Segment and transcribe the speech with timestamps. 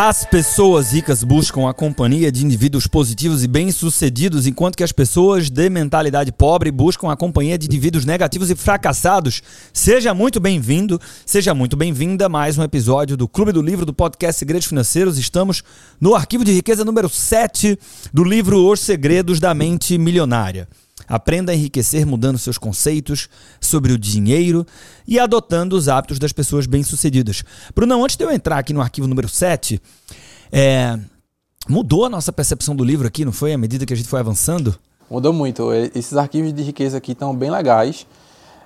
[0.00, 5.50] As pessoas ricas buscam a companhia de indivíduos positivos e bem-sucedidos, enquanto que as pessoas
[5.50, 9.42] de mentalidade pobre buscam a companhia de indivíduos negativos e fracassados.
[9.72, 13.92] Seja muito bem-vindo, seja muito bem-vinda a mais um episódio do Clube do Livro do
[13.92, 15.18] podcast Segredos Financeiros.
[15.18, 15.64] Estamos
[16.00, 17.76] no arquivo de riqueza número 7
[18.14, 20.68] do livro Os Segredos da Mente Milionária.
[21.08, 23.28] Aprenda a enriquecer mudando seus conceitos
[23.60, 24.66] sobre o dinheiro
[25.06, 27.42] e adotando os hábitos das pessoas bem-sucedidas.
[27.74, 29.80] Bruno, antes de eu entrar aqui no arquivo número 7,
[30.52, 30.98] é,
[31.68, 33.52] mudou a nossa percepção do livro aqui, não foi?
[33.52, 34.78] À medida que a gente foi avançando?
[35.10, 35.72] Mudou muito.
[35.72, 38.06] Esses arquivos de riqueza aqui estão bem legais.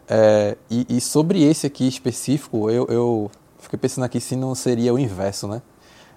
[0.08, 4.92] É, e, e, sobre esse aqui específico, eu, eu fiquei pensando aqui se não seria
[4.92, 5.62] o inverso, né?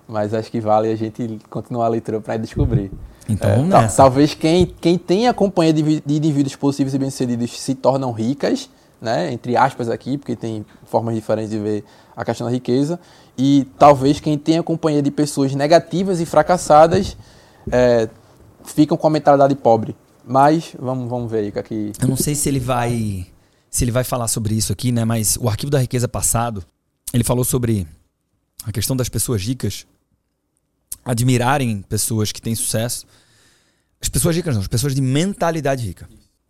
[0.07, 2.91] Mas acho que vale a gente continuar a leitura para descobrir.
[3.27, 3.87] Então é.
[3.87, 8.69] Talvez quem, quem tem a companhia de, de indivíduos possíveis e bem-sucedidos se tornam ricas,
[9.01, 9.31] né?
[9.31, 11.83] entre aspas aqui, porque tem formas diferentes de ver
[12.15, 12.99] a questão da riqueza.
[13.37, 17.17] E talvez quem tem a companhia de pessoas negativas e fracassadas
[17.71, 18.07] é,
[18.63, 19.95] ficam com a mentalidade pobre.
[20.25, 23.27] Mas vamos, vamos ver aí o que Eu não sei se ele vai
[23.69, 25.03] se ele vai falar sobre isso aqui, né?
[25.03, 26.63] Mas o arquivo da riqueza passado,
[27.13, 27.85] ele falou sobre
[28.65, 29.85] a questão das pessoas ricas
[31.05, 33.05] admirarem pessoas que têm sucesso.
[34.01, 36.09] As pessoas ricas não, as pessoas de mentalidade rica.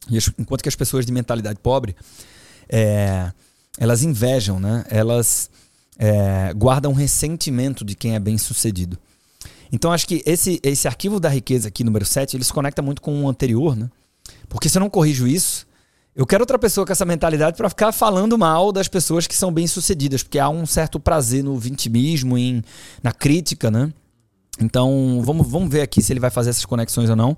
[0.10, 1.96] E as, enquanto que as pessoas de mentalidade pobre,
[2.70, 3.32] é,
[3.78, 4.86] elas invejam, né?
[4.90, 5.50] Elas
[5.98, 8.98] é, guardam ressentimento de quem é bem sucedido.
[9.72, 13.02] Então acho que esse, esse arquivo da riqueza aqui, número 7, ele se conecta muito
[13.02, 13.90] com o anterior, né?
[14.48, 15.68] Porque se eu não corrijo isso,
[16.16, 19.52] eu quero outra pessoa com essa mentalidade para ficar falando mal das pessoas que são
[19.52, 22.64] bem sucedidas, porque há um certo prazer no vitimismo, em,
[23.04, 23.92] na crítica, né?
[24.60, 27.38] Então, vamos, vamos ver aqui se ele vai fazer essas conexões ou não.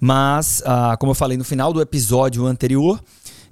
[0.00, 3.02] Mas, ah, como eu falei no final do episódio anterior,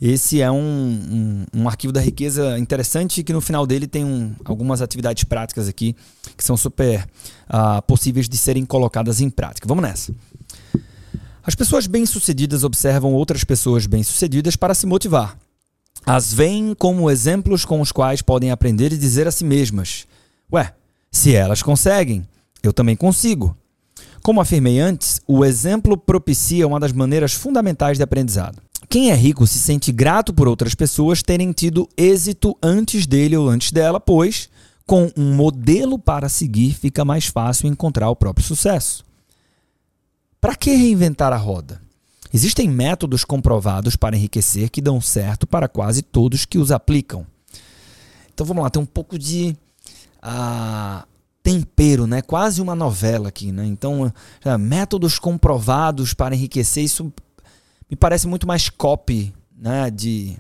[0.00, 4.34] esse é um, um, um, arquivo da riqueza interessante que no final dele tem um,
[4.44, 5.97] algumas atividades práticas aqui
[6.37, 7.06] que são super
[7.48, 9.66] ah, possíveis de serem colocadas em prática.
[9.66, 10.15] Vamos nessa.
[11.42, 15.37] As pessoas bem-sucedidas observam outras pessoas bem-sucedidas para se motivar.
[16.04, 20.06] As veem como exemplos com os quais podem aprender e dizer a si mesmas:
[20.53, 20.75] Ué,
[21.10, 22.26] se elas conseguem,
[22.62, 23.56] eu também consigo.
[24.22, 28.61] Como afirmei antes, o exemplo propicia uma das maneiras fundamentais de aprendizado.
[28.89, 33.49] Quem é rico se sente grato por outras pessoas terem tido êxito antes dele ou
[33.49, 34.49] antes dela, pois,
[34.87, 39.05] com um modelo para seguir, fica mais fácil encontrar o próprio sucesso.
[40.41, 41.81] Para que reinventar a roda?
[42.33, 47.27] Existem métodos comprovados para enriquecer que dão certo para quase todos que os aplicam.
[48.33, 49.56] Então vamos lá, tem um pouco de.
[50.22, 51.06] Uh,
[51.47, 52.21] tempero, né?
[52.21, 53.65] Quase uma novela aqui, né?
[53.65, 54.12] Então,
[54.59, 57.12] métodos comprovados para enriquecer, isso
[57.89, 59.89] me parece muito mais copy, né?
[59.89, 60.37] De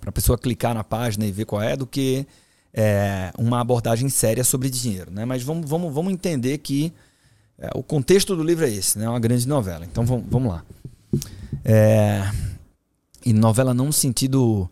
[0.00, 2.26] para a pessoa clicar na página e ver qual é, do que
[2.72, 5.26] é, uma abordagem séria sobre dinheiro, né?
[5.26, 6.90] Mas vamos, vamos, vamos entender que
[7.58, 9.04] é, o contexto do livro é esse, né?
[9.04, 9.84] É uma grande novela.
[9.84, 10.64] Então vamos, vamos lá.
[11.62, 12.30] É,
[13.26, 14.70] e novela não no sentido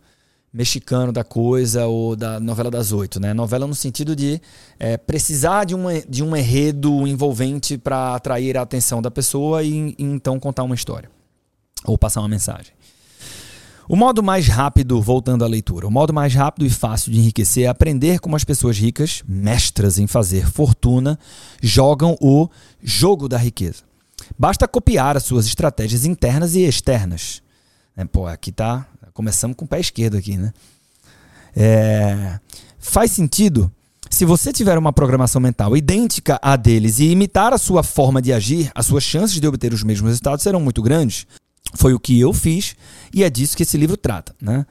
[0.57, 3.35] mexicano da coisa ou da novela das oito, né?
[3.35, 4.41] Novela no sentido de
[4.79, 9.95] é, precisar de, uma, de um enredo envolvente para atrair a atenção da pessoa e,
[9.99, 11.11] e, então contar uma história
[11.85, 12.73] ou passar uma mensagem.
[13.87, 17.65] O modo mais rápido, voltando à leitura, o modo mais rápido e fácil de enriquecer
[17.65, 21.19] é aprender como as pessoas ricas, mestras em fazer fortuna,
[21.63, 22.49] jogam o
[22.83, 23.85] jogo da riqueza.
[24.37, 27.43] Basta copiar as suas estratégias internas e externas.
[27.95, 30.53] É, pô, aqui tá Começamos com o pé esquerdo aqui, né?
[31.57, 32.39] É,
[32.79, 33.73] faz sentido
[34.11, 38.31] se você tiver uma programação mental idêntica à deles e imitar a sua forma de
[38.31, 41.27] agir, as suas chances de obter os mesmos resultados serão muito grandes.
[41.77, 42.77] Foi o que eu fiz
[43.11, 44.67] e é disso que esse livro trata, né?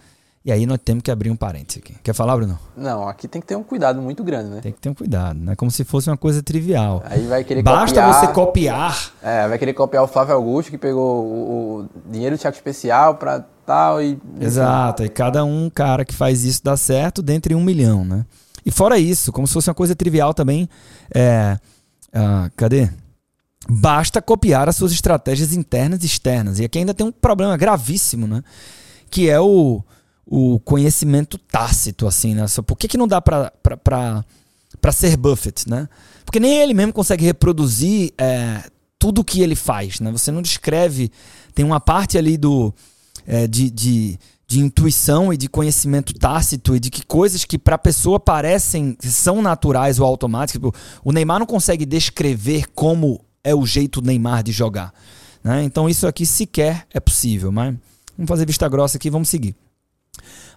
[0.46, 1.96] E aí nós temos que abrir um parênteses aqui.
[2.04, 2.60] Quer falar, Bruno?
[2.78, 4.62] Não, aqui tem que ter um cuidado muito grande, né?
[4.62, 5.56] Tem que ter um cuidado, né?
[5.56, 7.02] Como se fosse uma coisa trivial.
[7.04, 9.12] Aí vai querer Basta copiar, você copiar.
[9.24, 13.16] É, vai querer copiar o Flávio Augusto, que pegou o, o dinheiro do cheque especial
[13.16, 14.18] para tal e...
[14.40, 18.26] Exato, e cada um cara que faz isso dá certo dentre um milhão, né?
[18.66, 20.70] E fora isso, como se fosse uma coisa trivial também,
[21.14, 21.58] é...
[22.14, 22.90] Ah, cadê?
[23.68, 26.60] Basta copiar as suas estratégias internas e externas.
[26.60, 28.42] E aqui ainda tem um problema gravíssimo, né?
[29.10, 29.84] Que é o
[30.28, 32.46] o conhecimento tácito, assim, né?
[32.66, 35.88] Por que, que não dá para ser Buffett, né?
[36.26, 38.64] Porque nem ele mesmo consegue reproduzir é,
[38.98, 40.12] tudo o que ele faz, né?
[40.12, 41.12] Você não descreve...
[41.54, 42.74] Tem uma parte ali do...
[43.28, 47.76] É, de, de, de intuição e de conhecimento tácito e de que coisas que para
[47.76, 50.62] a pessoa parecem são naturais ou automáticas.
[50.62, 50.74] Tipo,
[51.04, 54.94] o Neymar não consegue descrever como é o jeito do Neymar de jogar.
[55.44, 55.64] Né?
[55.64, 57.52] Então isso aqui sequer é possível.
[57.52, 57.76] Mas
[58.16, 59.56] vamos fazer vista grossa aqui, vamos seguir.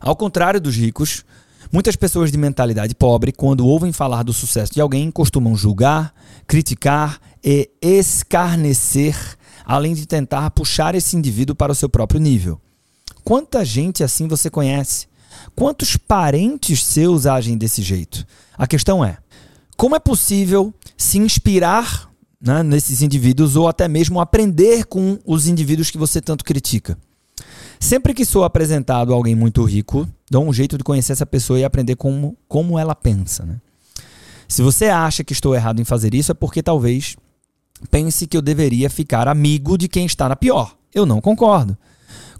[0.00, 1.24] Ao contrário dos ricos,
[1.70, 6.14] Muitas pessoas de mentalidade pobre, quando ouvem falar do sucesso de alguém, costumam julgar,
[6.46, 9.14] criticar e escarnecer,
[9.68, 12.58] além de tentar puxar esse indivíduo para o seu próprio nível.
[13.22, 15.06] Quanta gente assim você conhece?
[15.54, 18.26] Quantos parentes seus agem desse jeito?
[18.56, 19.18] A questão é:
[19.76, 22.10] como é possível se inspirar
[22.40, 26.96] né, nesses indivíduos ou até mesmo aprender com os indivíduos que você tanto critica?
[27.78, 31.60] Sempre que sou apresentado a alguém muito rico, dou um jeito de conhecer essa pessoa
[31.60, 33.44] e aprender como, como ela pensa.
[33.44, 33.56] Né?
[34.48, 37.14] Se você acha que estou errado em fazer isso, é porque talvez
[37.90, 40.76] pense que eu deveria ficar amigo de quem está na pior.
[40.94, 41.76] Eu não concordo.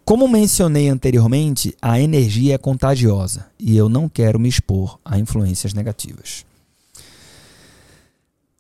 [0.05, 5.75] Como mencionei anteriormente, a energia é contagiosa e eu não quero me expor a influências
[5.75, 6.47] negativas.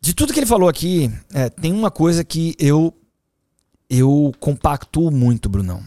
[0.00, 2.94] De tudo que ele falou aqui, é, tem uma coisa que eu
[3.90, 5.82] eu compactuo muito, Brunão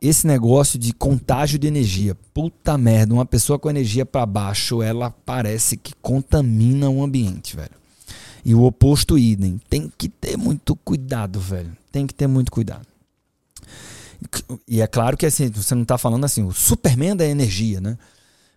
[0.00, 2.14] esse negócio de contágio de energia.
[2.32, 7.85] Puta merda, uma pessoa com energia para baixo, ela parece que contamina o ambiente, velho.
[8.46, 9.60] E o oposto idem.
[9.68, 11.76] Tem que ter muito cuidado, velho.
[11.90, 12.86] Tem que ter muito cuidado.
[14.68, 17.98] E é claro que assim, você não tá falando assim, o Superman da energia, né?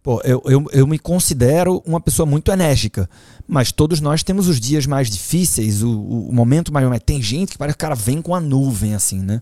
[0.04, 3.10] Pô, eu, eu, eu me considero uma pessoa muito enérgica,
[3.48, 6.86] mas todos nós temos os dias mais difíceis, o, o, momento mais.
[7.04, 9.42] Tem gente que parece que o cara vem com a nuvem, assim, né?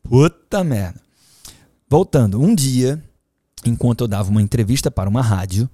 [0.00, 1.00] Puta merda.
[1.90, 3.02] Voltando, um dia,
[3.66, 5.68] enquanto eu dava uma entrevista para uma rádio,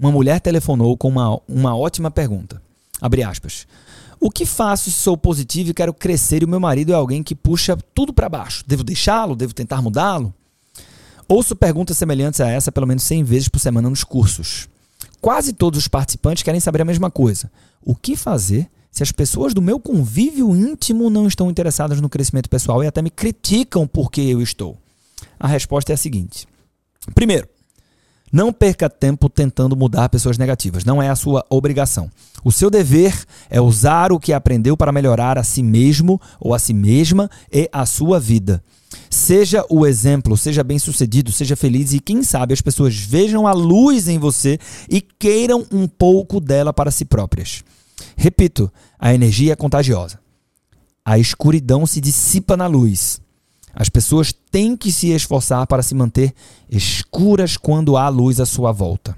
[0.00, 2.64] uma mulher telefonou com uma, uma ótima pergunta.
[3.00, 3.66] Abre aspas.
[4.18, 7.22] O que faço se sou positivo e quero crescer e o meu marido é alguém
[7.22, 8.64] que puxa tudo para baixo?
[8.66, 9.36] Devo deixá-lo?
[9.36, 10.32] Devo tentar mudá-lo?
[11.28, 14.68] Ouço perguntas semelhantes a essa pelo menos 100 vezes por semana nos cursos.
[15.20, 17.50] Quase todos os participantes querem saber a mesma coisa.
[17.82, 22.48] O que fazer se as pessoas do meu convívio íntimo não estão interessadas no crescimento
[22.48, 24.78] pessoal e até me criticam porque eu estou?
[25.38, 26.46] A resposta é a seguinte:
[27.14, 27.48] primeiro,
[28.36, 32.10] não perca tempo tentando mudar pessoas negativas, não é a sua obrigação.
[32.44, 36.58] O seu dever é usar o que aprendeu para melhorar a si mesmo ou a
[36.58, 38.62] si mesma e a sua vida.
[39.08, 43.54] Seja o exemplo, seja bem sucedido, seja feliz e quem sabe as pessoas vejam a
[43.54, 47.64] luz em você e queiram um pouco dela para si próprias.
[48.14, 50.18] Repito, a energia é contagiosa.
[51.02, 53.18] A escuridão se dissipa na luz.
[53.78, 56.32] As pessoas têm que se esforçar para se manter
[56.70, 59.14] escuras quando há luz à sua volta.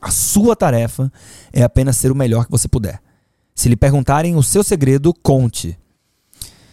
[0.00, 1.12] A sua tarefa
[1.52, 3.02] é apenas ser o melhor que você puder.
[3.56, 5.76] Se lhe perguntarem o seu segredo, conte.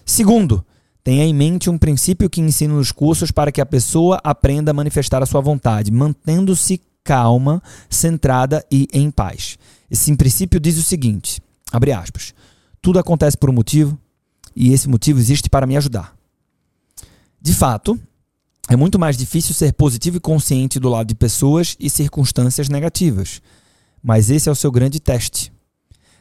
[0.06, 0.64] Segundo,
[1.04, 4.74] tenha em mente um princípio que ensino nos cursos para que a pessoa aprenda a
[4.74, 9.58] manifestar a sua vontade, mantendo-se calma, centrada e em paz.
[9.90, 11.42] Esse princípio diz o seguinte:
[11.72, 12.36] abre aspas.
[12.80, 13.98] Tudo acontece por um motivo,
[14.56, 16.15] e esse motivo existe para me ajudar.
[17.46, 18.00] De fato,
[18.68, 23.40] é muito mais difícil ser positivo e consciente do lado de pessoas e circunstâncias negativas.
[24.02, 25.54] Mas esse é o seu grande teste.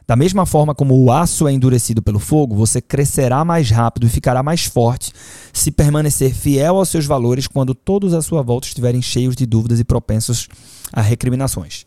[0.06, 4.10] Da mesma forma como o aço é endurecido pelo fogo, você crescerá mais rápido e
[4.10, 5.12] ficará mais forte
[5.50, 9.80] se permanecer fiel aos seus valores quando todos à sua volta estiverem cheios de dúvidas
[9.80, 10.46] e propensos
[10.92, 11.86] a recriminações.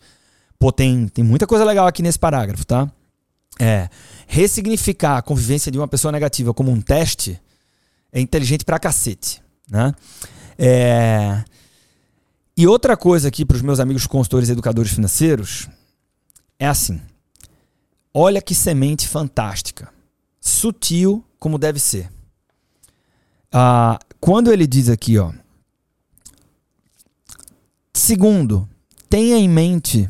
[0.57, 2.91] Pô, tem, tem muita coisa legal aqui nesse parágrafo, tá?
[3.59, 3.87] É,
[4.25, 7.39] ressignificar a convivência de uma pessoa negativa como um teste
[8.11, 9.41] é inteligente pra cacete.
[9.69, 9.93] Né?
[10.57, 11.43] É...
[12.55, 15.67] E outra coisa aqui para os meus amigos consultores e educadores financeiros
[16.57, 16.99] é assim:
[18.13, 19.89] olha que semente fantástica,
[20.41, 22.09] sutil como deve ser.
[23.51, 25.31] Ah, quando ele diz aqui, ó,
[27.93, 28.67] segundo,
[29.07, 30.09] tenha em mente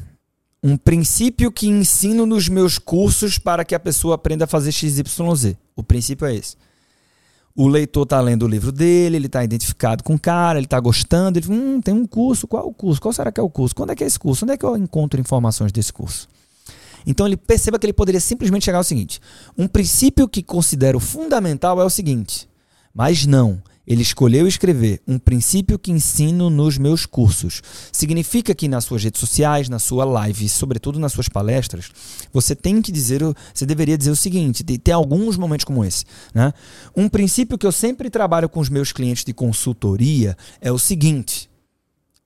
[0.64, 5.56] um princípio que ensino nos meus cursos para que a pessoa aprenda a fazer XYZ.
[5.76, 6.56] O princípio é esse
[7.58, 10.80] o leitor está lendo o livro dele, ele está identificado com o cara, ele está
[10.80, 13.02] gostando, ele hum, tem um curso, qual é o curso?
[13.02, 13.74] Qual será que é o curso?
[13.74, 14.46] Quando é que é esse curso?
[14.46, 16.30] Onde é que eu encontro informações desse curso?
[17.04, 19.20] Então ele perceba que ele poderia simplesmente chegar ao seguinte:
[19.58, 22.48] um princípio que considero fundamental é o seguinte,
[22.94, 27.62] mas não, ele escolheu escrever um princípio que ensino nos meus cursos.
[27.92, 31.90] Significa que nas suas redes sociais, na sua live sobretudo nas suas palestras,
[32.34, 33.22] você tem que dizer,
[33.54, 36.04] você deveria dizer o seguinte, ter alguns momentos como esse,
[36.34, 36.54] né?
[36.96, 41.50] Um princípio que eu sempre trabalho com os meus clientes de consultoria é o seguinte: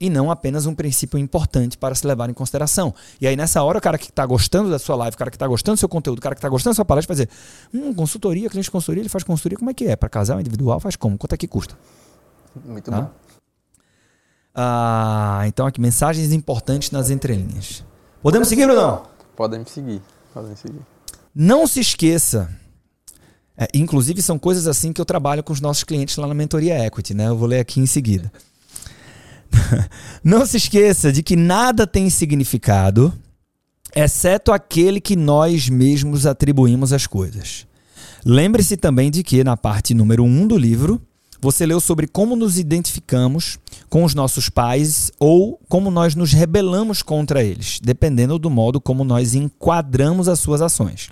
[0.02, 2.92] e não apenas um princípio importante para se levar em consideração.
[3.22, 5.36] E aí, nessa hora, o cara que está gostando da sua live, o cara que
[5.36, 7.38] está gostando do seu conteúdo, o cara que está gostando da sua palestra, vai dizer:
[7.72, 9.96] hum, consultoria, cliente de consultoria, ele faz consultoria, como é que é?
[9.96, 11.20] Para casal, individual, faz como?
[11.20, 11.78] Quanto é que custa?
[12.66, 13.02] Muito tá?
[13.02, 13.10] bom.
[14.56, 17.86] Ah, então aqui, mensagens importantes nas entrelinhas.
[18.24, 19.04] Podemos seguir ou não?
[19.36, 20.02] Podem seguir.
[20.34, 20.82] Podem seguir.
[21.34, 22.50] Não se esqueça.
[23.56, 26.86] É, inclusive, são coisas assim que eu trabalho com os nossos clientes lá na mentoria
[26.88, 27.28] Equity, né?
[27.28, 28.32] Eu vou ler aqui em seguida.
[30.24, 33.14] Não se esqueça de que nada tem significado,
[33.96, 37.66] exceto aquele que nós mesmos atribuímos às coisas.
[38.26, 41.02] Lembre-se também de que, na parte número 1 um do livro,
[41.42, 43.58] você leu sobre como nos identificamos
[43.90, 49.04] com os nossos pais ou como nós nos rebelamos contra eles, dependendo do modo como
[49.04, 51.10] nós enquadramos as suas ações.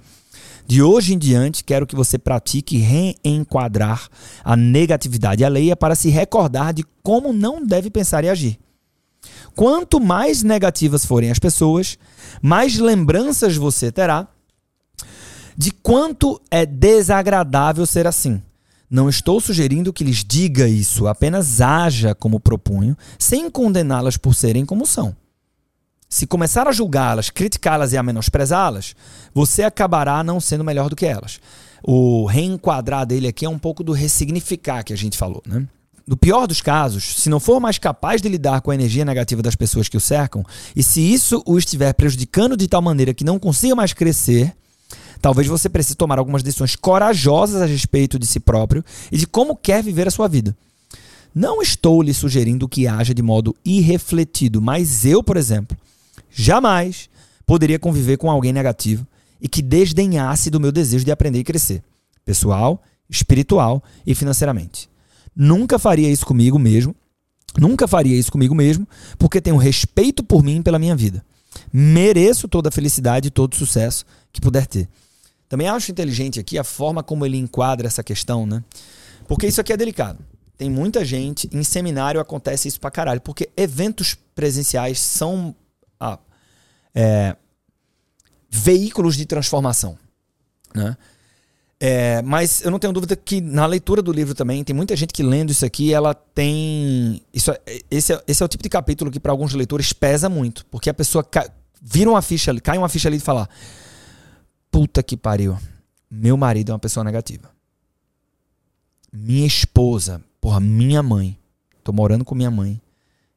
[0.70, 4.08] De hoje em diante, quero que você pratique reenquadrar
[4.44, 8.60] a negatividade alheia para se recordar de como não deve pensar e agir.
[9.56, 11.98] Quanto mais negativas forem as pessoas,
[12.40, 14.28] mais lembranças você terá
[15.58, 18.40] de quanto é desagradável ser assim.
[18.88, 24.68] Não estou sugerindo que lhes diga isso, apenas haja como propunho, sem condená-las por serem
[24.68, 25.16] como são.
[26.12, 28.96] Se começar a julgá-las, criticá-las e a menosprezá-las,
[29.32, 31.40] você acabará não sendo melhor do que elas.
[31.84, 35.68] O reenquadrar dele aqui é um pouco do ressignificar que a gente falou, né?
[36.08, 39.44] No pior dos casos, se não for mais capaz de lidar com a energia negativa
[39.44, 40.44] das pessoas que o cercam,
[40.76, 44.52] e se isso o estiver prejudicando de tal maneira que não consiga mais crescer,
[45.22, 49.56] talvez você precise tomar algumas decisões corajosas a respeito de si próprio e de como
[49.56, 50.58] quer viver a sua vida.
[51.36, 55.78] Não estou lhe sugerindo que haja de modo irrefletido, mas eu, por exemplo,
[56.32, 57.10] jamais
[57.46, 59.06] poderia conviver com alguém negativo
[59.42, 61.84] e que desdenhasse do meu desejo de aprender e crescer,
[62.26, 64.90] pessoal, espiritual e financeiramente.
[65.36, 66.96] Nunca faria isso comigo mesmo,
[67.58, 71.24] nunca faria isso comigo mesmo, porque tenho respeito por mim e pela minha vida.
[71.72, 74.88] Mereço toda a felicidade e todo o sucesso que puder ter.
[75.48, 78.64] Também acho inteligente aqui a forma como ele enquadra essa questão, né?
[79.28, 80.20] Porque isso aqui é delicado.
[80.58, 85.56] Tem muita gente, em seminário acontece isso pra caralho, porque eventos presenciais são
[86.94, 87.36] é,
[88.50, 89.98] veículos de transformação.
[90.74, 90.98] Né?
[91.82, 95.14] É, mas eu não tenho dúvida que na leitura do livro também tem muita gente
[95.14, 98.68] que lendo isso aqui ela tem isso é, esse é, esse é o tipo de
[98.68, 101.26] capítulo que para alguns leitores pesa muito porque a pessoa
[101.82, 103.48] vira uma ficha ali cai uma ficha ali e fala
[104.70, 105.58] puta que pariu
[106.12, 107.50] meu marido é uma pessoa negativa
[109.10, 111.40] minha esposa porra minha mãe
[111.82, 112.82] tô morando com minha mãe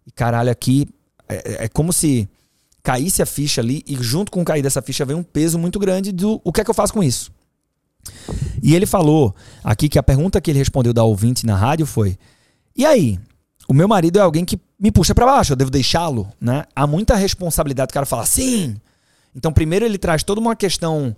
[0.05, 0.89] e caralho aqui
[1.29, 2.29] é, é como se
[2.83, 5.79] caísse a ficha ali e junto com o cair dessa ficha vem um peso muito
[5.79, 7.31] grande do o que é que eu faço com isso.
[8.63, 12.19] E ele falou aqui que a pergunta que ele respondeu da ouvinte na rádio foi:
[12.77, 13.19] "E aí,
[13.69, 16.65] o meu marido é alguém que me puxa para baixo, eu devo deixá-lo, né?
[16.75, 18.77] Há muita responsabilidade do cara falar sim.
[19.35, 21.15] Então, primeiro ele traz toda uma questão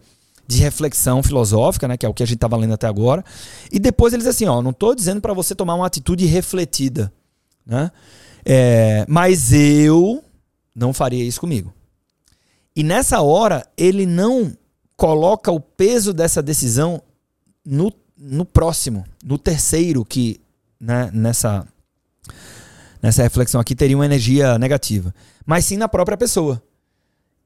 [0.47, 3.25] de reflexão filosófica, né, que é o que a gente estava lendo até agora,
[3.73, 7.11] e depois ele diz assim, ó, não estou dizendo para você tomar uma atitude refletida,
[7.66, 7.90] né?
[8.44, 10.23] É, mas eu
[10.75, 11.73] não faria isso comigo.
[12.75, 14.52] E nessa hora, ele não
[14.97, 17.02] coloca o peso dessa decisão
[17.64, 20.40] no, no próximo, no terceiro, que
[20.81, 21.66] né, nessa,
[23.00, 25.14] nessa reflexão aqui teria uma energia negativa,
[25.47, 26.61] mas sim na própria pessoa.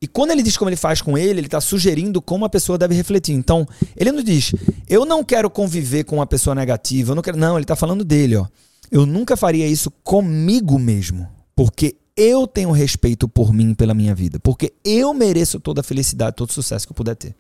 [0.01, 2.79] E quando ele diz como ele faz com ele, ele está sugerindo como a pessoa
[2.79, 3.35] deve refletir.
[3.35, 3.67] Então,
[3.97, 4.55] ele não diz,
[4.89, 7.37] eu não quero conviver com uma pessoa negativa, eu não quero.
[7.37, 8.47] Não, ele está falando dele, ó.
[8.91, 14.41] Eu nunca faria isso comigo mesmo, porque eu tenho respeito por mim, pela minha vida,
[14.41, 17.33] porque eu mereço toda a felicidade, todo o sucesso que eu puder ter.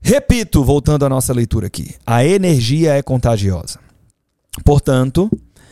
[0.00, 3.78] Repito, voltando à nossa leitura aqui, a energia é contagiosa.
[4.64, 5.30] Portanto,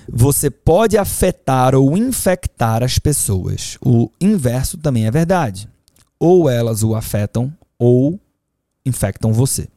[0.08, 3.76] você pode afetar ou infectar as pessoas.
[3.84, 5.68] O inverso também é verdade.
[6.20, 8.20] Ou elas o afetam ou
[8.84, 9.68] infectam você.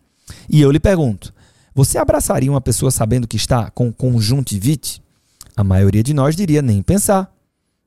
[0.47, 1.33] E eu lhe pergunto:
[1.73, 5.01] você abraçaria uma pessoa sabendo que está com conjuntivite?
[5.59, 7.29] A maioria de nós diria nem pensar.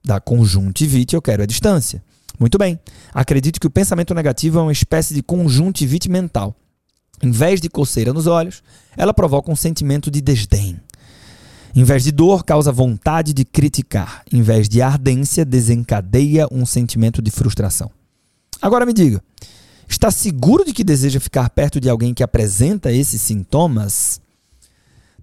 [0.05, 2.05] Da conjuntivite eu quero a distância.
[2.39, 2.79] Muito bem.
[3.15, 6.55] Acredito que o pensamento negativo é uma espécie de conjuntivite mental.
[7.23, 8.63] Em vez de coceira nos olhos,
[8.95, 10.79] ela provoca um sentimento de desdém.
[11.75, 14.23] Em vez de dor, causa vontade de criticar.
[14.31, 17.91] Em vez de ardência, desencadeia um sentimento de frustração.
[18.61, 19.23] Agora me diga,
[19.89, 24.21] está seguro de que deseja ficar perto de alguém que apresenta esses sintomas?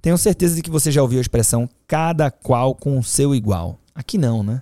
[0.01, 3.79] Tenho certeza de que você já ouviu a expressão cada qual com o seu igual.
[3.93, 4.61] Aqui não, né?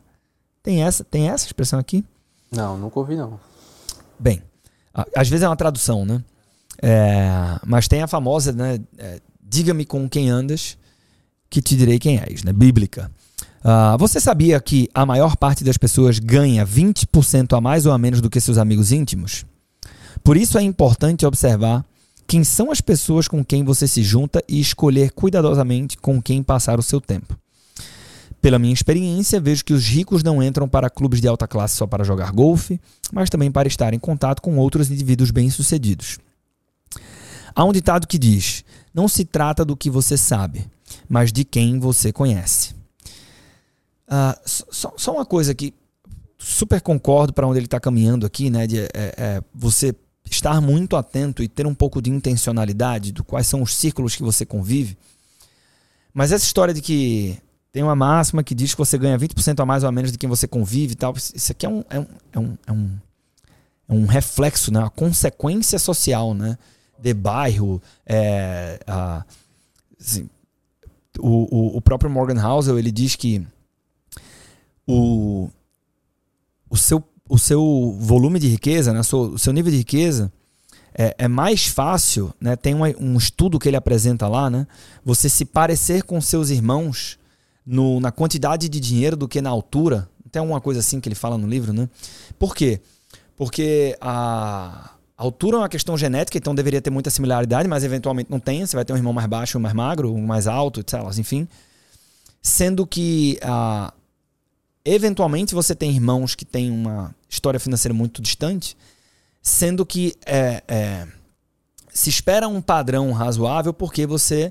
[0.64, 2.04] Tem essa, tem essa expressão aqui?
[2.52, 3.40] Não, nunca ouvi não.
[4.20, 4.42] Bem,
[5.16, 6.24] às vezes é uma tradução, né?
[6.82, 8.80] É, mas tem a famosa, né?
[8.98, 10.78] É, Diga-me com quem andas,
[11.50, 12.52] que te direi quem és, né?
[12.52, 13.10] Bíblica.
[13.60, 17.98] Uh, você sabia que a maior parte das pessoas ganha 20% a mais ou a
[17.98, 19.46] menos do que seus amigos íntimos?
[20.24, 21.86] Por isso é importante observar
[22.28, 26.78] quem são as pessoas com quem você se junta e escolher cuidadosamente com quem passar
[26.78, 27.38] o seu tempo.
[28.42, 31.88] Pela minha experiência, vejo que os ricos não entram para clubes de alta classe só
[31.88, 32.80] para jogar golfe,
[33.12, 36.20] mas também para estar em contato com outros indivíduos bem-sucedidos.
[37.56, 40.68] Há um ditado que diz: Não se trata do que você sabe,
[41.10, 42.76] mas de quem você conhece.
[44.08, 45.74] uh, só, só, uma coisa que
[46.38, 48.68] super concordo para onde ele está caminhando aqui, né?
[48.68, 49.96] De é, é, você
[50.30, 54.24] estar muito atento e ter um pouco de intencionalidade do quais são os círculos que
[54.24, 54.98] você convive.
[56.14, 57.38] Mas essa história de que
[57.72, 60.18] tem uma máxima que diz que você ganha 20% a mais ou a menos de
[60.18, 63.00] quem você convive e tal, isso aqui é um, é um, é um, é um,
[63.90, 64.80] é um reflexo, né?
[64.80, 66.58] uma consequência social, né?
[67.00, 69.24] De bairro, é, a,
[70.00, 70.28] assim,
[71.20, 73.46] o, o, o próprio Morgan Housel, ele diz que
[74.88, 75.50] o,
[76.70, 80.32] o seu o seu volume de riqueza, né, o seu nível de riqueza,
[80.94, 84.66] é, é mais fácil, né, tem um, um, estudo que ele apresenta lá, né,
[85.04, 87.20] você se parecer com seus irmãos
[87.66, 90.10] no, na quantidade de dinheiro do que na altura.
[90.32, 91.90] Tem alguma coisa assim que ele fala no livro, né?
[92.40, 92.80] Por quê?
[93.36, 98.32] Porque a, a altura é uma questão genética, então deveria ter muita similaridade, mas eventualmente
[98.32, 98.66] não tem.
[98.66, 101.00] Você vai ter um irmão mais baixo, um mais magro, um mais alto, etc.
[101.18, 101.48] Enfim.
[102.42, 103.94] Sendo que a,
[104.90, 108.78] Eventualmente você tem irmãos que têm uma história financeira muito distante,
[109.42, 111.06] sendo que é, é,
[111.90, 114.50] se espera um padrão razoável porque você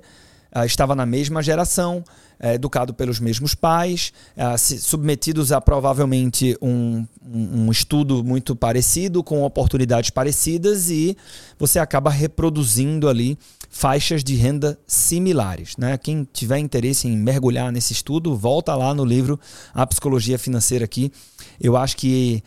[0.55, 2.05] é, estava na mesma geração,
[2.39, 9.23] é, educado pelos mesmos pais, é, submetidos a provavelmente um, um, um, estudo muito parecido,
[9.23, 11.17] com oportunidades parecidas, e
[11.59, 13.39] você acaba reproduzindo ali
[13.71, 15.77] faixas de renda similares.
[15.77, 15.97] Né?
[15.99, 19.39] Quem tiver interesse em mergulhar nesse estudo, volta lá no livro
[19.75, 21.13] A Psicologia Financeira aqui.
[21.61, 22.43] Eu acho que.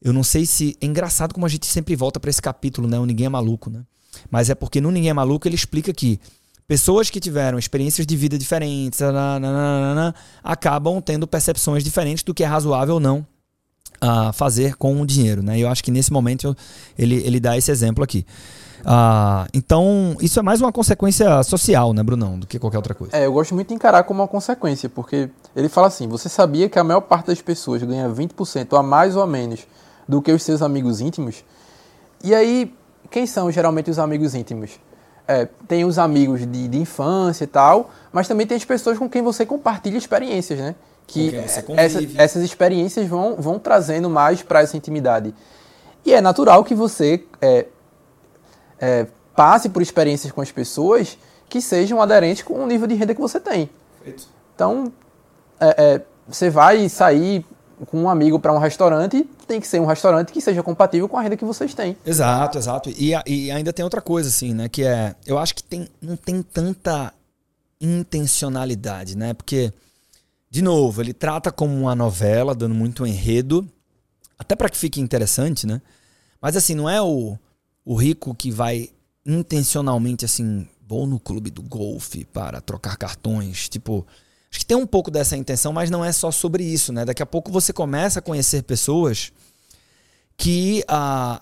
[0.00, 0.76] Eu não sei se.
[0.80, 2.98] É engraçado como a gente sempre volta para esse capítulo, né?
[2.98, 3.82] O Ninguém é Maluco, né?
[4.30, 6.18] Mas é porque no Ninguém é Maluco ele explica que
[6.66, 12.46] pessoas que tiveram experiências de vida diferentes nananana, acabam tendo percepções diferentes do que é
[12.46, 13.26] razoável ou não
[14.02, 15.42] uh, fazer com o dinheiro.
[15.42, 15.58] Né?
[15.58, 16.56] Eu acho que nesse momento
[16.98, 18.26] ele, ele dá esse exemplo aqui.
[18.84, 23.16] Ah, então, isso é mais uma consequência social, né, Brunão, do que qualquer outra coisa.
[23.16, 26.68] É, eu gosto muito de encarar como uma consequência, porque ele fala assim: você sabia
[26.68, 29.66] que a maior parte das pessoas ganha 20% a mais ou a menos
[30.08, 31.44] do que os seus amigos íntimos?
[32.24, 32.74] E aí,
[33.10, 34.72] quem são geralmente os amigos íntimos?
[35.26, 39.08] É, tem os amigos de, de infância e tal, mas também tem as pessoas com
[39.08, 40.74] quem você compartilha experiências, né?
[41.06, 41.64] Que essa,
[42.16, 45.34] essas experiências vão, vão trazendo mais para essa intimidade.
[46.04, 47.66] E é natural que você é,
[48.80, 51.16] é, passe por experiências com as pessoas
[51.48, 53.70] que sejam aderentes com o nível de renda que você tem.
[54.54, 54.92] Então,
[55.60, 57.44] é, é, você vai sair
[57.86, 61.16] com um amigo para um restaurante, tem que ser um restaurante que seja compatível com
[61.16, 61.96] a renda que vocês têm.
[62.04, 62.90] Exato, exato.
[62.90, 64.68] E, e ainda tem outra coisa, assim, né?
[64.68, 65.14] Que é.
[65.26, 67.12] Eu acho que tem, não tem tanta
[67.80, 69.34] intencionalidade, né?
[69.34, 69.72] Porque,
[70.50, 73.68] de novo, ele trata como uma novela, dando muito enredo,
[74.38, 75.80] até para que fique interessante, né?
[76.40, 77.36] Mas assim, não é o
[77.84, 78.90] o rico que vai
[79.26, 84.06] intencionalmente assim, vou no clube do golfe para trocar cartões, tipo,
[84.52, 87.06] acho que tem um pouco dessa intenção, mas não é só sobre isso, né?
[87.06, 89.32] Daqui a pouco você começa a conhecer pessoas
[90.36, 91.40] que ah,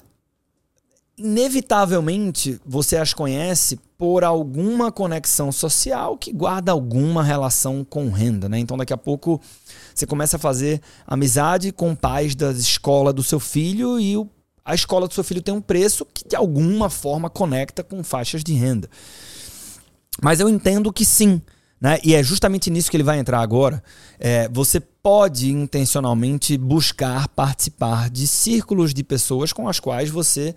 [1.19, 8.61] inevitavelmente você as conhece por alguma conexão social que guarda alguma relação com renda, né?
[8.61, 9.41] Então daqui a pouco
[9.93, 14.29] você começa a fazer amizade com pais da escola do seu filho e o
[14.65, 18.45] a escola do seu filho tem um preço que de alguma forma conecta com faixas
[18.45, 18.89] de renda.
[20.23, 21.43] Mas eu entendo que sim.
[21.81, 21.99] Né?
[22.05, 23.83] E é justamente nisso que ele vai entrar agora.
[24.19, 30.55] É, você pode intencionalmente buscar participar de círculos de pessoas com as quais você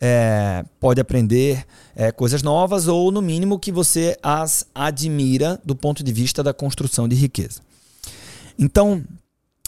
[0.00, 6.02] é, pode aprender é, coisas novas ou, no mínimo, que você as admira do ponto
[6.02, 7.60] de vista da construção de riqueza.
[8.58, 9.04] Então,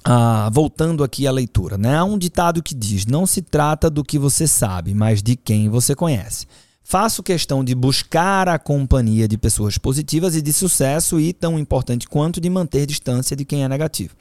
[0.05, 1.97] ah, voltando aqui à leitura, né?
[1.97, 5.69] Há um ditado que diz: Não se trata do que você sabe, mas de quem
[5.69, 6.47] você conhece.
[6.91, 12.09] Faço questão de buscar a companhia de pessoas positivas e de sucesso e, tão importante
[12.09, 14.15] quanto, de manter distância de quem é negativo.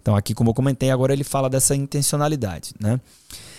[0.00, 3.00] Então, aqui, como eu comentei, agora ele fala dessa intencionalidade, né?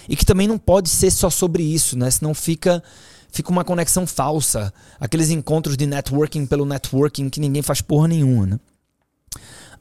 [0.08, 2.10] E que também não pode ser só sobre isso, né?
[2.10, 2.82] Senão fica,
[3.30, 4.74] fica uma conexão falsa.
[4.98, 8.60] Aqueles encontros de networking pelo networking que ninguém faz porra nenhuma, né?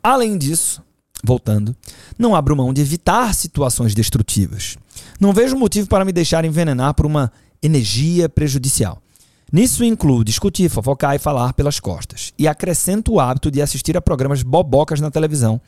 [0.03, 0.83] Além disso,
[1.23, 1.75] voltando,
[2.19, 4.77] não abro mão de evitar situações destrutivas.
[5.21, 7.31] Não vejo motivo para me deixar envenenar por uma
[7.63, 9.03] energia prejudicial.
[9.53, 12.33] Nisso incluo discutir, fofocar e falar pelas costas.
[12.39, 15.61] E acrescento o hábito de assistir a programas bobocas na televisão,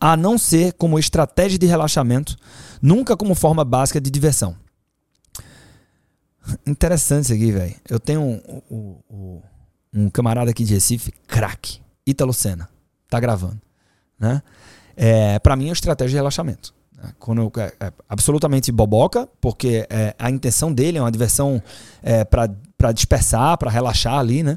[0.00, 2.36] a não ser como estratégia de relaxamento,
[2.80, 4.56] nunca como forma básica de diversão.
[6.66, 7.74] Interessante isso aqui, velho.
[7.88, 9.42] Eu tenho um, um,
[9.94, 12.68] um, camarada aqui de Recife, craque, Ítalo Senna.
[13.08, 13.60] Tá gravando,
[14.18, 14.42] né?
[14.98, 16.74] é, para mim é uma estratégia de relaxamento.
[17.18, 21.62] Quando é, é, absolutamente boboca, porque é, a intenção dele é uma diversão
[22.02, 24.56] é, para dispersar, para relaxar ali, né?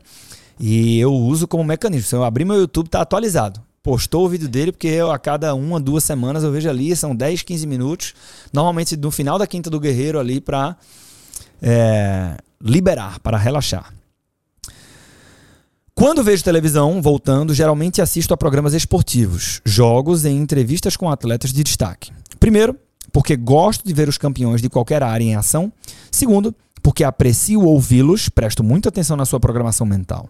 [0.60, 2.08] E eu uso como mecanismo.
[2.08, 3.62] Se eu abrir meu YouTube, tá atualizado.
[3.82, 7.16] postou o vídeo dele, porque eu, a cada uma, duas semanas eu vejo ali, são
[7.16, 8.14] 10, 15 minutos,
[8.54, 10.78] normalmente no final da Quinta do Guerreiro ali para
[11.62, 13.92] é, liberar, para relaxar.
[15.94, 21.64] Quando vejo televisão, voltando, geralmente assisto a programas esportivos, jogos e entrevistas com atletas de
[21.64, 22.12] destaque.
[22.42, 22.76] Primeiro,
[23.14, 25.72] porque gosto de ver os campeões de qualquer área em ação.
[26.10, 30.28] Segundo, porque aprecio ouvi-los, presto muita atenção na sua programação mental.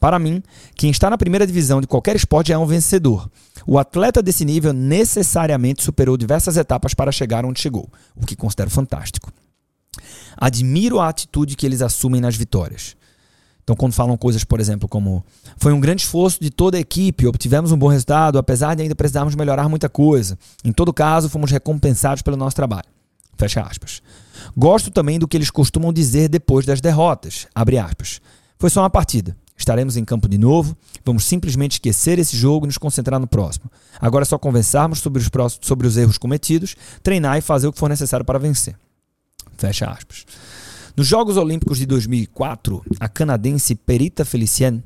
[0.00, 0.42] Para mim,
[0.74, 3.30] quem está na primeira divisão de qualquer esporte é um vencedor.
[3.66, 8.70] O atleta desse nível necessariamente superou diversas etapas para chegar onde chegou, o que considero
[8.70, 9.30] fantástico.
[10.38, 12.96] Admiro a atitude que eles assumem nas vitórias.
[13.70, 15.24] Então, quando falam coisas, por exemplo, como
[15.56, 18.96] foi um grande esforço de toda a equipe, obtivemos um bom resultado, apesar de ainda
[18.96, 20.36] precisarmos melhorar muita coisa.
[20.64, 22.88] Em todo caso, fomos recompensados pelo nosso trabalho.
[23.38, 24.02] Fecha aspas.
[24.56, 27.46] Gosto também do que eles costumam dizer depois das derrotas.
[27.54, 28.20] Abre aspas.
[28.58, 29.36] Foi só uma partida.
[29.56, 30.76] Estaremos em campo de novo.
[31.04, 33.70] Vamos simplesmente esquecer esse jogo e nos concentrar no próximo.
[34.00, 37.72] Agora é só conversarmos sobre os, próximos, sobre os erros cometidos, treinar e fazer o
[37.72, 38.74] que for necessário para vencer.
[39.56, 40.26] Fecha aspas.
[41.00, 44.84] Nos Jogos Olímpicos de 2004, a canadense Perita Felicien,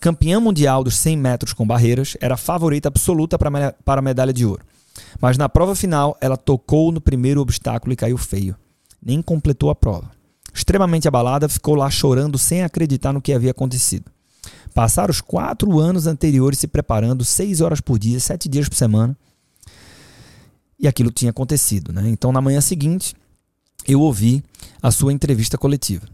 [0.00, 4.46] campeã mundial dos 100 metros com barreiras, era a favorita absoluta para a medalha de
[4.46, 4.64] ouro.
[5.20, 8.56] Mas na prova final, ela tocou no primeiro obstáculo e caiu feio.
[9.04, 10.10] Nem completou a prova.
[10.50, 14.10] Extremamente abalada, ficou lá chorando sem acreditar no que havia acontecido.
[14.72, 19.14] Passaram os quatro anos anteriores se preparando, seis horas por dia, sete dias por semana.
[20.78, 21.92] E aquilo tinha acontecido.
[21.92, 22.08] Né?
[22.08, 23.14] Então, na manhã seguinte,
[23.86, 24.42] eu ouvi
[24.82, 26.06] a sua entrevista coletiva.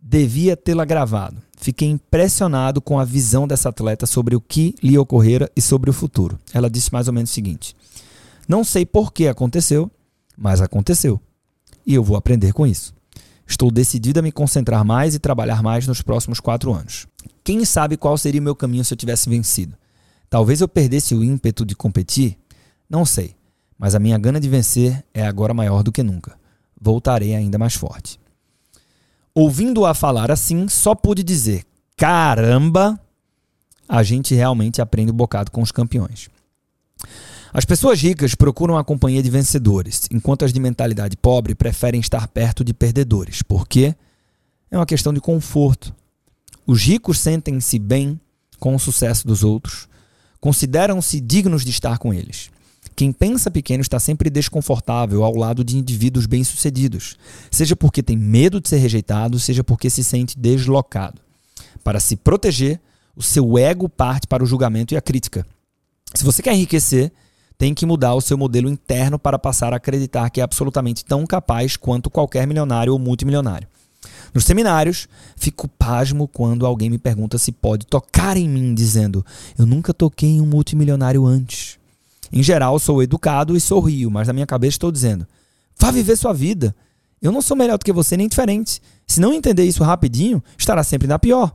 [0.00, 1.36] Devia tê-la gravado.
[1.56, 5.92] Fiquei impressionado com a visão dessa atleta sobre o que lhe ocorrera e sobre o
[5.92, 6.38] futuro.
[6.52, 7.76] Ela disse mais ou menos o seguinte:
[8.48, 9.90] Não sei por que aconteceu,
[10.36, 11.20] mas aconteceu.
[11.86, 12.92] E eu vou aprender com isso.
[13.46, 17.06] Estou decidida a me concentrar mais e trabalhar mais nos próximos quatro anos.
[17.44, 19.76] Quem sabe qual seria o meu caminho se eu tivesse vencido?
[20.30, 22.38] Talvez eu perdesse o ímpeto de competir?
[22.88, 23.34] Não sei,
[23.78, 26.41] mas a minha gana de vencer é agora maior do que nunca.
[26.82, 28.18] Voltarei ainda mais forte.
[29.32, 31.64] Ouvindo-a falar assim, só pude dizer:
[31.96, 33.00] caramba,
[33.88, 36.28] a gente realmente aprende um bocado com os campeões.
[37.52, 42.26] As pessoas ricas procuram a companhia de vencedores, enquanto as de mentalidade pobre preferem estar
[42.26, 43.42] perto de perdedores.
[43.42, 43.94] Por quê?
[44.70, 45.94] É uma questão de conforto.
[46.66, 48.18] Os ricos sentem-se bem
[48.58, 49.88] com o sucesso dos outros,
[50.40, 52.50] consideram-se dignos de estar com eles.
[52.94, 57.16] Quem pensa pequeno está sempre desconfortável ao lado de indivíduos bem-sucedidos,
[57.50, 61.20] seja porque tem medo de ser rejeitado, seja porque se sente deslocado.
[61.82, 62.80] Para se proteger,
[63.16, 65.46] o seu ego parte para o julgamento e a crítica.
[66.14, 67.12] Se você quer enriquecer,
[67.56, 71.24] tem que mudar o seu modelo interno para passar a acreditar que é absolutamente tão
[71.26, 73.68] capaz quanto qualquer milionário ou multimilionário.
[74.34, 79.24] Nos seminários, fico pasmo quando alguém me pergunta se pode tocar em mim, dizendo:
[79.58, 81.78] Eu nunca toquei em um multimilionário antes.
[82.32, 85.26] Em geral, sou educado e sorrio, mas na minha cabeça estou dizendo:
[85.78, 86.74] Vá viver sua vida.
[87.20, 88.80] Eu não sou melhor do que você nem diferente.
[89.06, 91.54] Se não entender isso rapidinho, estará sempre na pior.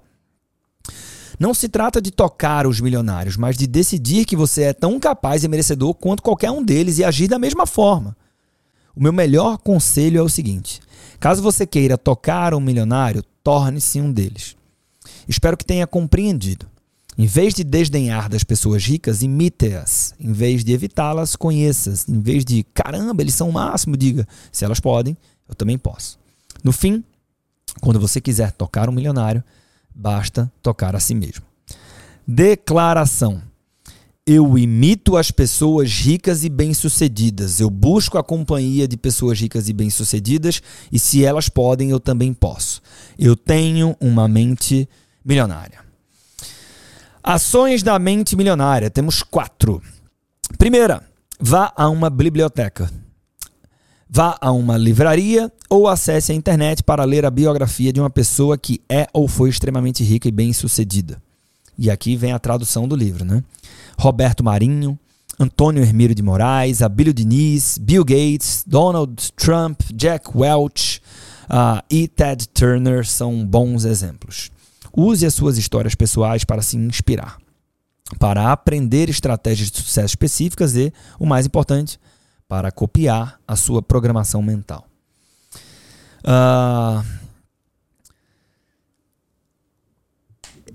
[1.39, 5.43] Não se trata de tocar os milionários, mas de decidir que você é tão capaz
[5.43, 8.15] e merecedor quanto qualquer um deles e agir da mesma forma.
[8.95, 10.79] O meu melhor conselho é o seguinte:
[11.19, 14.55] caso você queira tocar um milionário, torne-se um deles.
[15.27, 16.65] Espero que tenha compreendido.
[17.17, 20.13] Em vez de desdenhar das pessoas ricas, imite-as.
[20.19, 22.07] Em vez de evitá-las, conheça-as.
[22.07, 25.17] Em vez de caramba, eles são o máximo, diga: se elas podem,
[25.49, 26.19] eu também posso.
[26.63, 27.03] No fim,
[27.81, 29.43] quando você quiser tocar um milionário,
[29.93, 31.43] basta tocar a si mesmo.
[32.27, 33.41] Declaração.
[34.23, 37.61] Eu imito as pessoas ricas e bem-sucedidas.
[37.61, 42.33] Eu busco a companhia de pessoas ricas e bem-sucedidas e se elas podem, eu também
[42.33, 42.81] posso.
[43.17, 44.87] Eu tenho uma mente
[45.23, 45.86] milionária.
[47.27, 48.89] Ações da mente milionária.
[48.89, 49.81] Temos quatro.
[50.57, 51.03] Primeira,
[51.37, 52.89] vá a uma biblioteca.
[54.09, 58.57] Vá a uma livraria ou acesse a internet para ler a biografia de uma pessoa
[58.57, 61.21] que é ou foi extremamente rica e bem-sucedida.
[61.77, 63.43] E aqui vem a tradução do livro, né?
[63.99, 64.97] Roberto Marinho,
[65.37, 71.01] Antônio Hermílio de Moraes, Abílio Diniz, Bill Gates, Donald Trump, Jack Welch
[71.49, 74.49] uh, e Ted Turner são bons exemplos.
[74.99, 77.37] Use as suas histórias pessoais para se inspirar,
[78.17, 81.99] para aprender estratégias de sucesso específicas e, o mais importante,
[82.47, 84.87] para copiar a sua programação mental.
[86.23, 87.05] Uh,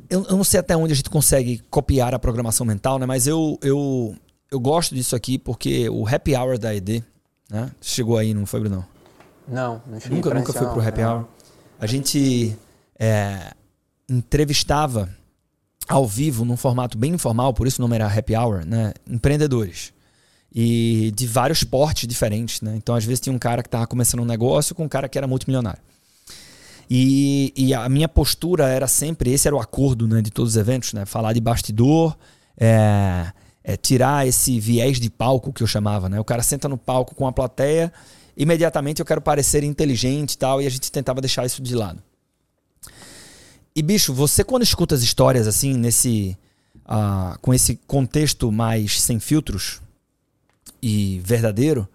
[0.09, 3.07] eu, eu, não sei até onde a gente consegue copiar a programação mental, né?
[3.07, 4.15] mas eu, eu,
[4.51, 7.03] eu gosto disso aqui porque o happy hour da ED
[7.51, 7.71] né?
[7.81, 8.87] chegou aí, não foi, Bruno?
[9.49, 11.13] Não, não cheguei Nunca, nunca foi pro happy não.
[11.13, 11.29] hour.
[11.81, 12.57] A gente
[12.99, 13.53] é,
[14.13, 15.09] entrevistava
[15.89, 18.93] ao vivo, num formato bem informal, por isso o nome era Happy Hour, né?
[19.09, 19.93] Empreendedores.
[20.55, 22.75] E de vários portes diferentes, né?
[22.77, 25.17] Então, às vezes, tinha um cara que estava começando um negócio com um cara que
[25.17, 25.81] era multimilionário.
[26.91, 30.57] E, e, a minha postura era sempre, esse era o acordo né, de todos os
[30.57, 31.07] eventos, né?
[31.07, 32.17] Falar de bastidor,
[32.59, 33.33] é,
[33.65, 36.21] é, tirar esse viés de palco que eu chamava, né?
[36.21, 37.91] O cara senta no palco com a plateia,
[38.37, 42.03] imediatamente eu quero parecer inteligente e tal, e a gente tentava deixar isso de lado.
[43.75, 46.37] E bicho, você quando escuta as histórias assim, nesse.
[46.85, 49.81] Uh, com esse contexto mais sem filtros
[50.83, 51.89] e verdadeiro,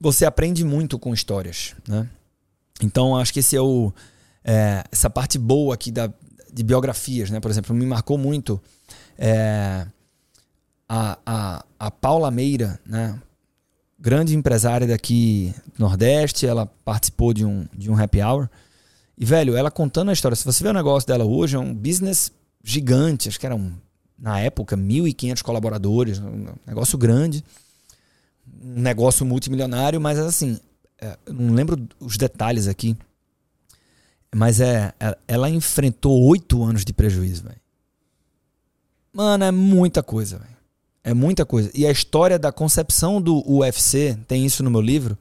[0.00, 2.08] você aprende muito com histórias, né?
[2.82, 3.92] Então acho que esse é o.
[4.42, 6.10] É, essa parte boa aqui da,
[6.52, 7.38] de biografias, né?
[7.38, 8.60] Por exemplo, me marcou muito
[9.18, 9.86] é,
[10.88, 13.20] a, a, a Paula Meira, né?
[13.98, 18.48] Grande empresária daqui do Nordeste, ela participou de um, de um happy hour.
[19.18, 21.74] E, velho, ela contando a história, se você vê o negócio dela hoje, é um
[21.74, 22.30] business
[22.62, 23.72] gigante, acho que eram,
[24.16, 27.44] na época, 1.500 colaboradores, um negócio grande,
[28.62, 30.60] um negócio multimilionário, mas assim,
[31.00, 32.96] é, não lembro os detalhes aqui,
[34.32, 37.60] mas é, é ela enfrentou oito anos de prejuízo, velho.
[39.12, 40.56] Mano, é muita coisa, velho.
[41.02, 41.72] É muita coisa.
[41.74, 45.18] E a história da concepção do UFC, tem isso no meu livro,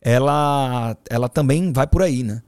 [0.00, 2.40] ela, ela também vai por aí, né?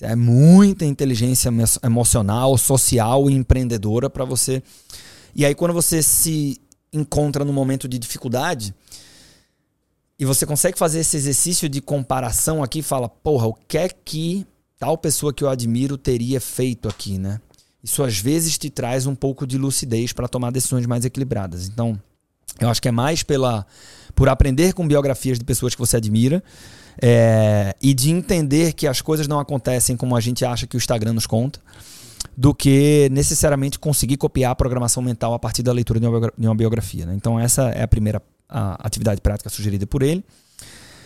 [0.00, 1.50] É muita inteligência
[1.82, 4.62] emocional, social e empreendedora para você.
[5.34, 6.60] E aí, quando você se
[6.92, 8.74] encontra num momento de dificuldade
[10.18, 14.46] e você consegue fazer esse exercício de comparação aqui, fala, porra, o que é que
[14.78, 17.40] tal pessoa que eu admiro teria feito aqui, né?
[17.82, 21.68] Isso às vezes te traz um pouco de lucidez para tomar decisões mais equilibradas.
[21.68, 21.98] Então,
[22.60, 23.66] eu acho que é mais pela
[24.14, 26.42] por aprender com biografias de pessoas que você admira
[27.00, 30.78] é, e de entender que as coisas não acontecem como a gente acha que o
[30.78, 31.60] Instagram nos conta,
[32.36, 37.06] do que necessariamente conseguir copiar a programação mental a partir da leitura de uma biografia.
[37.06, 37.14] Né?
[37.14, 40.24] Então, essa é a primeira a atividade prática sugerida por ele.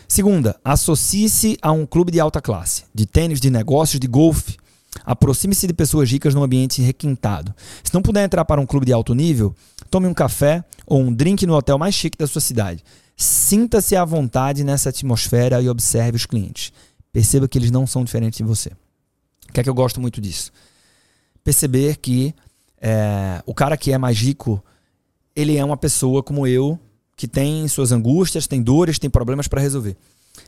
[0.06, 4.56] Segunda, associe-se a um clube de alta classe, de tênis, de negócios, de golfe.
[5.04, 7.54] Aproxime-se de pessoas ricas num ambiente requintado.
[7.84, 9.54] Se não puder entrar para um clube de alto nível,
[9.88, 12.82] tome um café ou um drink no hotel mais chique da sua cidade.
[13.22, 16.72] Sinta-se à vontade nessa atmosfera e observe os clientes.
[17.12, 18.70] Perceba que eles não são diferentes de você.
[19.46, 20.50] O que é que eu gosto muito disso?
[21.44, 22.34] Perceber que
[22.80, 24.64] é, o cara que é mais rico,
[25.36, 26.78] ele é uma pessoa como eu,
[27.14, 29.98] que tem suas angústias, tem dores, tem problemas para resolver.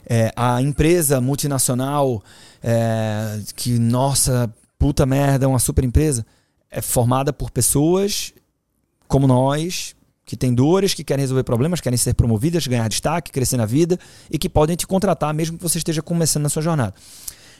[0.06, 2.24] É, a empresa multinacional,
[2.62, 6.24] é, que, nossa, puta merda, é uma super empresa,
[6.70, 8.32] é formada por pessoas
[9.06, 9.94] como nós,
[10.32, 13.98] que têm dores, que querem resolver problemas, querem ser promovidas, ganhar destaque, crescer na vida
[14.30, 16.94] e que podem te contratar mesmo que você esteja começando na sua jornada.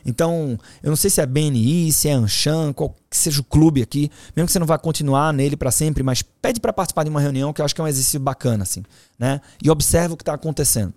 [0.06, 3.82] Então, eu não sei se é BNI, se é Anshan, qual que seja o clube
[3.82, 7.11] aqui, mesmo que você não vá continuar nele para sempre, mas pede para participar de
[7.11, 8.82] uma reunião que eu acho que é um exercício bacana assim,
[9.18, 9.42] né?
[9.62, 10.94] E observa o que está acontecendo.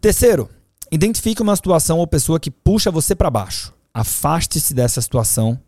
[0.00, 0.48] Terceiro,
[0.92, 3.74] identifique uma situação ou pessoa que puxa você para baixo.
[3.92, 5.58] Afaste-se dessa situação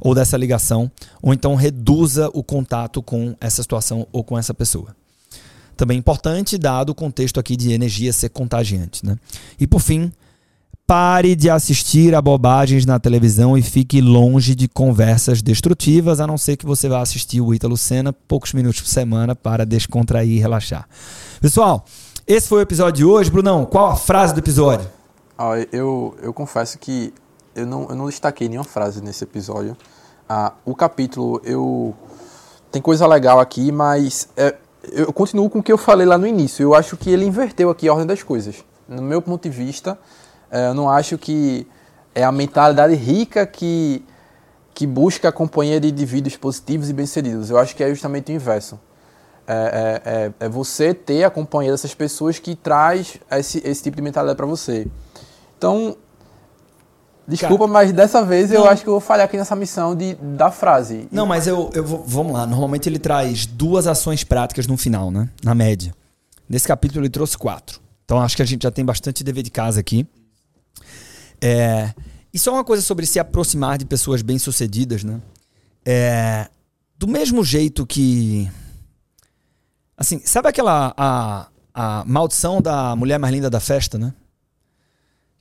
[0.00, 0.90] ou dessa ligação,
[1.22, 4.94] ou então reduza o contato com essa situação ou com essa pessoa.
[5.76, 9.04] Também importante, dado o contexto aqui de energia ser contagiante.
[9.04, 9.16] Né?
[9.60, 10.10] E por fim,
[10.86, 16.38] pare de assistir a bobagens na televisão e fique longe de conversas destrutivas, a não
[16.38, 20.38] ser que você vá assistir o Ítalo Senna poucos minutos por semana para descontrair e
[20.38, 20.88] relaxar.
[21.40, 21.84] Pessoal,
[22.26, 23.30] esse foi o episódio de hoje.
[23.30, 24.88] Brunão, qual a frase do episódio?
[25.36, 27.12] Ah, eu, eu confesso que
[27.56, 29.76] eu não, eu não destaquei nenhuma frase nesse episódio.
[30.28, 31.94] Ah, o capítulo, eu.
[32.70, 34.54] Tem coisa legal aqui, mas é,
[34.92, 36.62] eu continuo com o que eu falei lá no início.
[36.62, 38.62] Eu acho que ele inverteu aqui a ordem das coisas.
[38.86, 39.98] No meu ponto de vista,
[40.50, 41.66] é, eu não acho que
[42.14, 44.04] é a mentalidade rica que,
[44.74, 47.48] que busca a companhia de indivíduos positivos e bem-sucedidos.
[47.48, 48.78] Eu acho que é justamente o inverso.
[49.48, 53.96] É, é, é, é, você ter a companhia dessas pessoas que traz esse, esse tipo
[53.96, 54.88] de mentalidade para você.
[55.56, 55.96] Então,
[57.28, 58.58] Desculpa, Cara, mas dessa vez não.
[58.58, 61.08] eu acho que eu vou falhar aqui nessa missão de, da frase.
[61.10, 62.46] Não, mas eu, eu vou, vamos lá.
[62.46, 65.28] Normalmente ele traz duas ações práticas no final, né?
[65.42, 65.92] Na média.
[66.48, 67.80] Nesse capítulo ele trouxe quatro.
[68.04, 70.06] Então acho que a gente já tem bastante dever de casa aqui.
[71.40, 71.92] É,
[72.32, 75.20] e só uma coisa sobre se aproximar de pessoas bem-sucedidas, né?
[75.84, 76.48] É,
[76.96, 78.48] do mesmo jeito que.
[79.96, 80.94] Assim, sabe aquela.
[80.96, 84.14] A, a maldição da mulher mais linda da festa, né?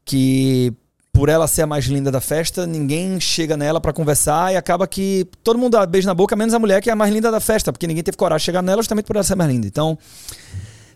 [0.03, 0.73] Que
[1.15, 4.85] por ela ser a mais linda da festa, ninguém chega nela para conversar e acaba
[4.85, 7.31] que todo mundo dá beijo na boca, menos a mulher que é a mais linda
[7.31, 9.65] da festa, porque ninguém teve coragem de chegar nela justamente por ela ser mais linda.
[9.65, 9.97] Então,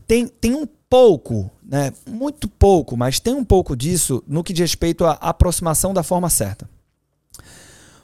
[0.05, 1.93] tem, tem um pouco, né?
[2.05, 6.29] Muito pouco, mas tem um pouco disso no que diz respeito à aproximação da forma
[6.29, 6.69] certa.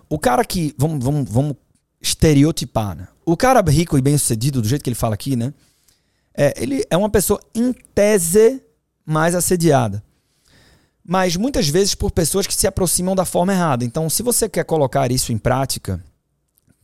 [0.09, 0.73] o cara que.
[0.77, 1.55] Vamos, vamos, vamos
[2.01, 3.09] estereotipar, né?
[3.25, 5.53] O cara rico e bem sucedido, do jeito que ele fala aqui, né?
[6.33, 8.61] É, ele é uma pessoa, em tese,
[9.05, 10.01] mais assediada.
[11.07, 13.85] Mas muitas vezes por pessoas que se aproximam da forma errada.
[13.85, 16.03] Então, se você quer colocar isso em prática,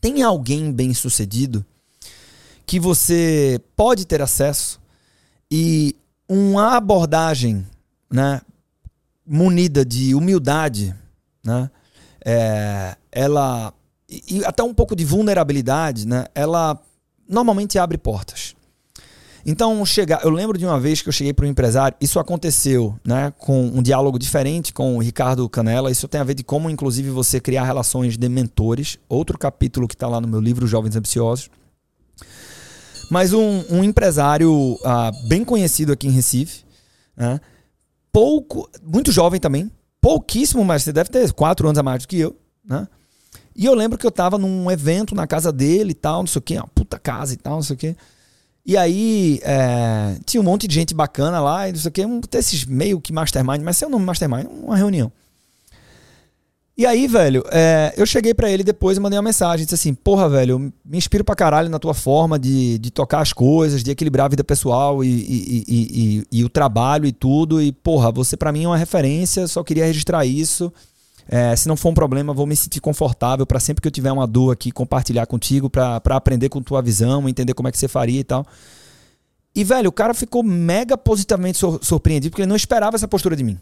[0.00, 1.64] tem alguém bem sucedido
[2.64, 4.80] que você pode ter acesso
[5.50, 5.96] e
[6.28, 7.66] uma abordagem
[8.10, 8.40] né,
[9.26, 10.94] munida de humildade,
[11.44, 11.70] né,
[12.24, 13.74] é, ela
[14.08, 16.80] e até um pouco de vulnerabilidade, né, ela
[17.28, 18.54] normalmente abre portas.
[19.44, 22.98] Então, chegar, eu lembro de uma vez que eu cheguei para um empresário, isso aconteceu,
[23.04, 25.90] né, com um diálogo diferente com o Ricardo Canela.
[25.90, 28.98] Isso tem a ver de como, inclusive, você criar relações de mentores.
[29.08, 31.50] Outro capítulo que está lá no meu livro, Jovens Ambiciosos.
[33.10, 36.64] Mas um, um empresário uh, bem conhecido aqui em Recife,
[37.16, 37.40] né,
[38.12, 42.18] pouco, muito jovem também, pouquíssimo, mas você deve ter quatro anos a mais do que
[42.18, 42.86] eu, né?
[43.54, 46.38] E eu lembro que eu tava num evento na casa dele e tal, não sei
[46.38, 47.96] o quê, uma puta casa e tal, não sei o quê.
[48.64, 52.06] E aí é, tinha um monte de gente bacana lá, e não sei o quê,
[52.06, 55.10] um desses meio que mastermind, mas seu nome mastermind, uma reunião.
[56.76, 59.92] E aí, velho, é, eu cheguei para ele depois e mandei uma mensagem, disse assim,
[59.92, 63.90] porra, velho, me inspiro pra caralho na tua forma de, de tocar as coisas, de
[63.90, 68.38] equilibrar a vida pessoal e, e, e, e o trabalho e tudo, e porra, você
[68.38, 70.72] para mim é uma referência, só queria registrar isso.
[71.28, 74.12] É, se não for um problema, vou me sentir confortável para sempre que eu tiver
[74.12, 77.88] uma dor aqui compartilhar contigo, para aprender com tua visão, entender como é que você
[77.88, 78.46] faria e tal.
[79.54, 83.44] E, velho, o cara ficou mega positivamente surpreendido porque ele não esperava essa postura de
[83.44, 83.58] mim.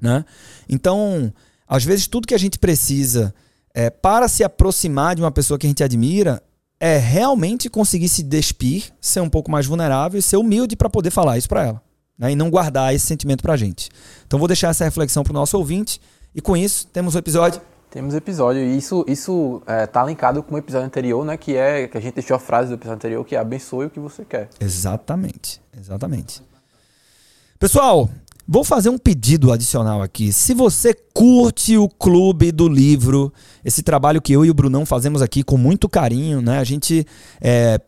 [0.00, 0.24] Né?
[0.68, 1.32] Então,
[1.68, 3.32] às vezes, tudo que a gente precisa
[3.72, 6.42] é, para se aproximar de uma pessoa que a gente admira
[6.80, 11.10] é realmente conseguir se despir, ser um pouco mais vulnerável e ser humilde para poder
[11.10, 11.82] falar isso para ela.
[12.18, 12.32] Né?
[12.32, 13.88] E não guardar esse sentimento para a gente.
[14.26, 16.00] Então, vou deixar essa reflexão para o nosso ouvinte.
[16.34, 17.60] E com isso, temos o um episódio.
[17.90, 21.36] Temos episódio, e isso, isso é, tá linkado com o episódio anterior, né?
[21.36, 23.90] Que é que a gente deixou a frase do episódio anterior, que é abençoe o
[23.90, 24.48] que você quer.
[24.60, 26.40] Exatamente, exatamente.
[27.58, 28.08] Pessoal,
[28.46, 30.32] vou fazer um pedido adicional aqui.
[30.32, 33.32] Se você curte o Clube do Livro,
[33.64, 36.60] esse trabalho que eu e o Brunão fazemos aqui com muito carinho, né?
[36.60, 37.04] A gente.
[37.40, 37.80] É,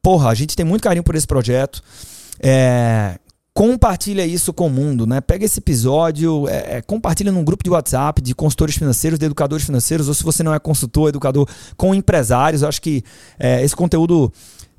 [0.00, 1.82] porra, a gente tem muito carinho por esse projeto.
[2.40, 3.18] É,
[3.60, 5.20] compartilha isso com o mundo, né?
[5.20, 9.66] Pega esse episódio, é, é, compartilha num grupo de WhatsApp de consultores financeiros, de educadores
[9.66, 11.46] financeiros, ou se você não é consultor, educador,
[11.76, 12.62] com empresários.
[12.62, 13.04] Eu acho que
[13.38, 14.32] é, esse conteúdo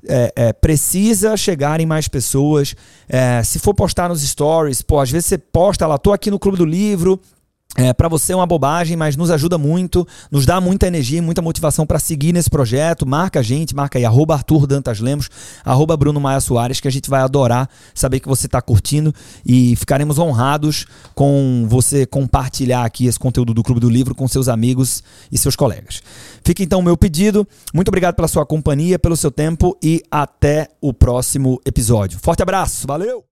[0.04, 2.74] é, é, precisa chegar em mais pessoas.
[3.08, 6.40] É, se for postar nos stories, pô, às vezes você posta lá, tô aqui no
[6.40, 7.20] Clube do Livro,
[7.76, 11.40] é, para você é uma bobagem, mas nos ajuda muito, nos dá muita energia, muita
[11.40, 13.06] motivação para seguir nesse projeto.
[13.06, 15.30] Marca a gente, marca aí, arroba Arthur Dantas Lemos,
[15.64, 19.74] arroba Bruno Maia Soares, que a gente vai adorar saber que você está curtindo e
[19.76, 25.02] ficaremos honrados com você compartilhar aqui esse conteúdo do Clube do Livro com seus amigos
[25.30, 26.02] e seus colegas.
[26.44, 27.46] Fica então o meu pedido.
[27.72, 32.18] Muito obrigado pela sua companhia, pelo seu tempo e até o próximo episódio.
[32.20, 33.20] Forte abraço, valeu!